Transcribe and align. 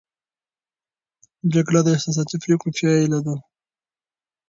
جګړه 1.53 1.79
د 1.83 1.87
احساساتي 1.95 2.35
پرېکړو 2.43 2.75
پایله 2.79 3.19
ده. 3.25 3.35